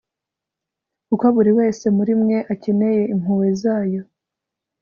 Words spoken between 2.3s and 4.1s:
akeneye impuhwe zayo